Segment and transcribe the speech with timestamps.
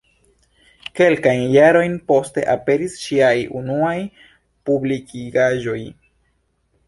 [0.99, 3.93] Kelkajn jarojn poste aperis ŝiaj unuaj
[4.69, 5.79] publikigaĵoj.